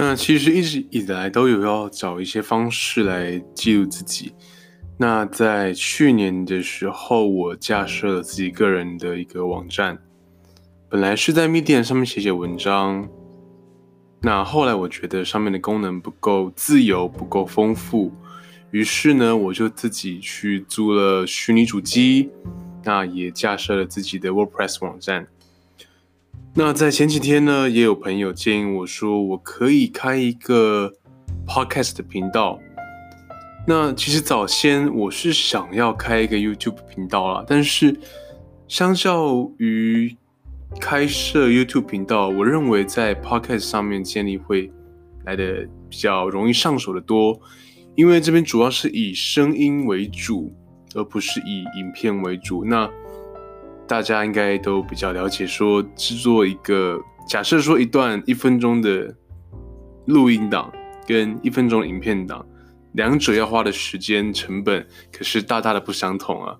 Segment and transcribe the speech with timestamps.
[0.00, 4.32] 那其实一直以来都有要找一些方式来记录自己。
[4.96, 9.98] 那在去年的时候，我架设了自己个人的一个网站，
[10.88, 13.08] 本来是在 Medium 上面写写文章。
[14.22, 18.12] 那后来我觉得上面的功能不够自由，不够丰富，
[18.70, 22.30] 于是呢，我就自己去租了虚拟主机，
[22.84, 25.26] 那也架设了自己的 WordPress 网站。
[26.60, 30.92] 那在前几天呢，也有朋友建议我说，我可以开一个
[31.46, 32.58] podcast 的频道。
[33.64, 37.96] 那其实早先我是想要开一个 YouTube 频道啦，但是
[38.66, 40.16] 相较于
[40.80, 44.68] 开设 YouTube 频道，我认为在 podcast 上面建立会
[45.26, 47.40] 来得比较容易上手的多，
[47.94, 50.52] 因为这边主要是以声音为主，
[50.96, 52.64] 而不是以影片为主。
[52.64, 52.90] 那
[53.88, 59.16] 大家应该都比较了解，说制作一个假设说一段一分钟的
[60.04, 60.70] 录音档
[61.06, 62.46] 跟一分钟影片档，
[62.92, 66.54] 两者要花的时间成本可是大大的不相同啊。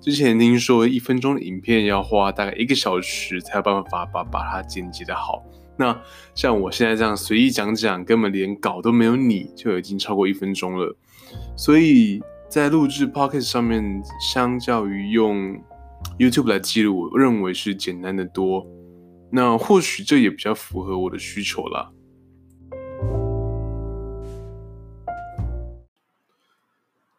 [0.00, 5.42] 之前听说一分钟的影片要花大概一个小时才有办法把把它剪辑的好，
[5.78, 5.98] 那
[6.34, 10.94] 像我现在这样随意讲讲，根本连稿都没有拟就已经超过一分钟了。
[11.56, 15.58] 所以在录制 Pocket 上面，相较于用
[16.18, 18.66] YouTube 来记录，我认为是简单的多。
[19.32, 21.90] 那或许这也比较符合我的需求啦。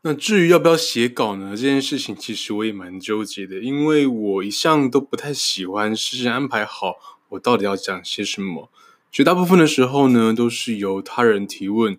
[0.03, 1.57] 那至于要不要写稿呢？
[1.57, 6.95] 这件事情其实我也蛮纠结的，因为我一向都不太喜欢事先安排好
[7.29, 8.69] 我到底要讲些什么。
[9.11, 11.97] 绝大部分的时候呢，都是由他人提问，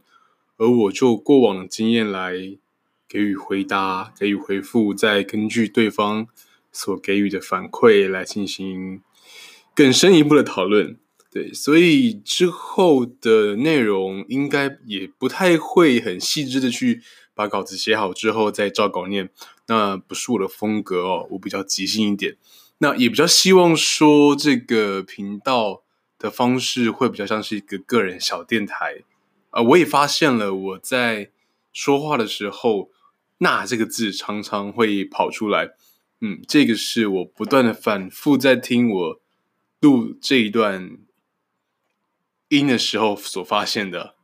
[0.56, 2.32] 而我就过往的经验来
[3.08, 6.28] 给予回答、给予回复，再根据对方。
[6.76, 9.00] 所给予的反馈来进行
[9.74, 10.98] 更深一步的讨论，
[11.32, 17.00] 对，所以之后的内容应该也不太会很细致的去
[17.34, 19.30] 把稿子写好之后再照稿念，
[19.68, 22.36] 那不是我的风格哦，我比较即兴一点，
[22.78, 25.82] 那也比较希望说这个频道
[26.18, 29.02] 的方式会比较像是一个个人小电台
[29.50, 31.30] 啊，我也发现了我在
[31.72, 32.90] 说话的时候，
[33.38, 35.72] 那这个字常常会跑出来。
[36.20, 39.20] 嗯，这个是我不断的反复在听我
[39.80, 40.96] 录这一段
[42.48, 44.14] 音的时候所发现的。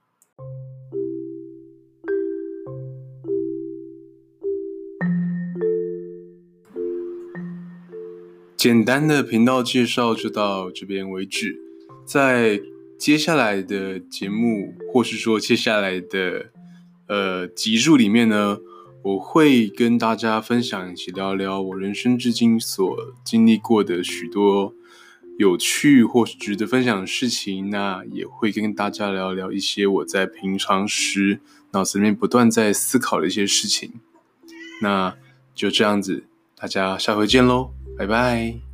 [8.57, 11.59] 简单的频道介绍就到这边为止，
[12.07, 12.63] 在
[12.97, 16.53] 接下来的节目，或是说接下来的
[17.09, 18.59] 呃集数里面呢，
[19.03, 24.75] 我会跟大家分享，一起聊聊我人生至今所经历过的许多
[25.39, 27.71] 有趣或值得分享的事情。
[27.71, 31.41] 那也会跟大家聊聊一些我在平常时
[31.73, 33.93] 脑子里面不断在思考的一些事情。
[34.81, 35.17] 那
[35.55, 36.25] 就这样子，
[36.57, 38.72] 大家下回见喽，拜拜。